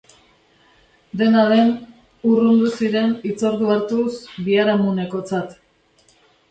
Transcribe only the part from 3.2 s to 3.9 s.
hitzordu